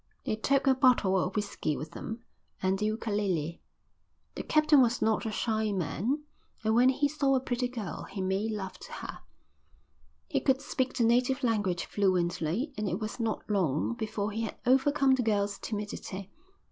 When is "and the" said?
2.59-2.87